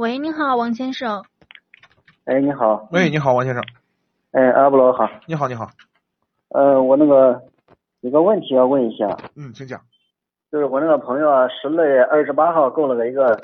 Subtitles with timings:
[0.00, 1.22] 喂，你好，王先生。
[2.24, 2.88] 哎，你好。
[2.90, 3.62] 喂，你好，王先生。
[4.32, 5.06] 哎，阿布罗好。
[5.26, 5.68] 你好，你好。
[6.48, 7.42] 呃，我那个
[8.00, 9.14] 有个问题要问一下。
[9.36, 9.78] 嗯，请讲。
[10.50, 13.38] 就是我那个朋友啊，十月二十八号购了个一个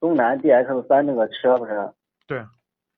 [0.00, 1.90] 东南 D X 三那个车，不是？
[2.26, 2.44] 对。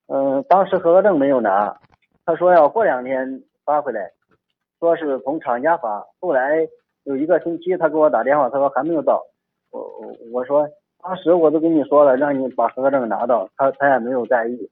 [0.09, 1.79] 嗯，当时合格证没有拿，
[2.27, 4.11] 他说要过两天发回来，
[4.81, 6.05] 说是从厂家发。
[6.19, 6.67] 后来
[7.05, 9.23] 有一个星期，他给我打电话，他说还没有到。
[9.71, 10.69] 我我我说。
[11.05, 14.71] 当时我都跟你说了，让你把合格证拿到，他他也没有在意，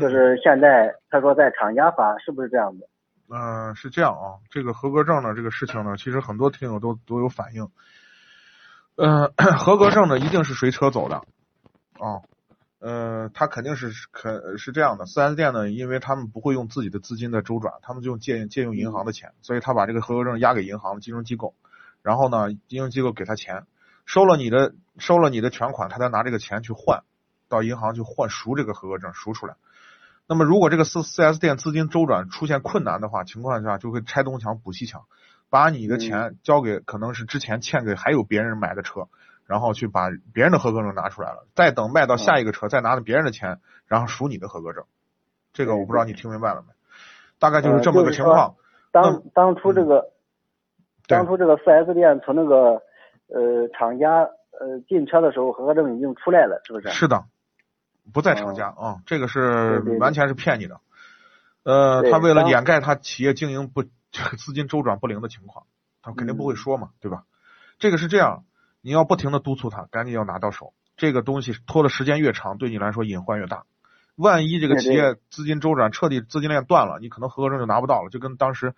[0.00, 2.86] 就是现在他说在厂家发，是不是这样的？
[3.28, 4.38] 嗯，是这样啊。
[4.50, 7.70] 这个合格证呢这个事情呢，其实很多听友都都有反映。
[8.94, 11.16] 嗯， 合格证呢一定是随车走的
[11.98, 12.22] 啊。
[12.78, 15.06] 呃，他肯定是肯是这样的。
[15.06, 21.54] 四 S 店呢，因为他们不会用自己的资金在周转，他们就借借用银行的钱，所以他把这个合格证押给银行的金融机构，
[22.02, 23.64] 然后呢，金融机构给他钱。
[24.04, 27.02] 收了你的收了你的全款，他再拿这个钱去换，
[27.48, 29.56] 到银行去换赎这个合格证赎出来。
[30.26, 35.02] 那么如果这个四四 S 店资金周转出现困难的话，情况下就会拆东墙补西墙，
[35.50, 39.08] 把你的钱交给可能是之前欠给还有别人买的车，
[39.46, 44.84] 然后去把别人的合格证拿出来了，再等卖到下一个车，再拿着别人的钱，然后赎你的合格证。
[45.52, 46.72] 这个我不知道你听明白了没？
[47.38, 48.54] 大概就是这么个情况。
[48.92, 50.10] 当当初这个
[51.06, 52.82] 当初这个四 S 店从那个。
[53.28, 56.90] 呃，厂家呃进车的时候合格证已经出来了，是不是？
[56.90, 57.24] 是的，
[58.12, 60.80] 不在厂家啊，这个是完全是骗你的。
[61.62, 65.64] 呃，他为了掩盖他企业经营不资金周转不灵的情况，
[66.02, 67.24] 他肯定不会说嘛，对吧？
[67.78, 68.44] 这个是这样，
[68.82, 70.74] 你要不停的督促他，赶紧要拿到手。
[70.96, 73.64] 这个东西拖的时间越长，对你来说隐患越大。
[74.14, 78.74] 万一这个企业资金周转彻底资金链断了，你可能合格证就拿不到了，就跟当时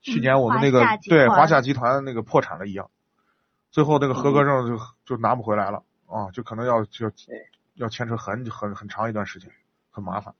[0.00, 2.90] 去年我们那个对华夏集团那个破产了一样。
[3.70, 7.10] 最后那个合格证就就拿不回来了啊，就可能要就
[7.74, 9.50] 要牵扯很很很长一段时间，
[9.90, 10.34] 很麻烦。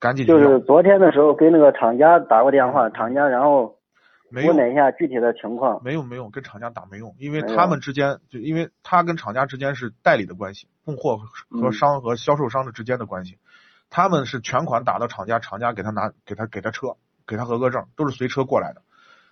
[0.00, 3.78] 赶紧就是昨天的时候给那个厂家打过电话，厂家然后
[4.30, 5.82] 问了一下具体的情况。
[5.84, 11.18] 没有没有，跟厂家打没用，因为他们之间就因为他跟厂家之间是代理的关系，供货
[11.50, 13.38] 和商和销售商的之间的关系，
[13.88, 16.96] 他们是全款打到厂家，厂家给他拿给他给他车，
[17.26, 18.82] 给他合格证，都是随车过来的，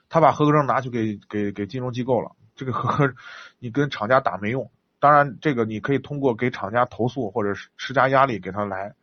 [0.09, 2.33] 他把合格证拿去给给给金融机构了。
[2.55, 3.13] 这个和
[3.59, 4.71] 你跟厂家打没用，
[5.01, 8.95] 当然这个你可以通过给厂家投诉或者是施加压力给他来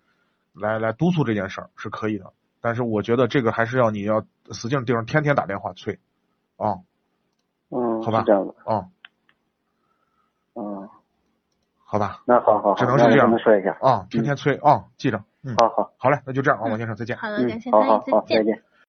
[0.54, 6.00] 来来督促这件事儿是可以的，但是我觉得这个还是要你要使劲盯着，天天打电话催
[6.58, 6.80] 啊，
[7.70, 8.86] 嗯，好吧，这样的，啊，
[10.56, 10.90] 嗯，
[11.84, 13.78] 好吧，那好好，只能是这样说一下。
[13.82, 18.62] 啊，天天催啊，记着，嗯，好好，好嘞，那就这样啊，王先生再见，好的，感谢，好好好，再见。